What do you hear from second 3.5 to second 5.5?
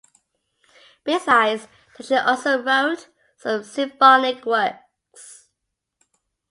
symphonic works.